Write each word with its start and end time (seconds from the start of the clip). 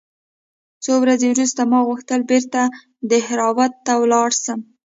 څو 0.83 0.93
ورځې 1.03 1.27
وروسته 1.33 1.61
ما 1.71 1.79
غوښتل 1.87 2.21
بېرته 2.29 2.61
دهراوت 3.09 3.73
ته 3.85 3.93
ولاړ 4.01 4.29
سم. 4.43 4.59